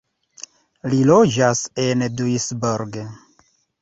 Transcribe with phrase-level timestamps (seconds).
[0.93, 2.99] Li loĝas en Duisburg.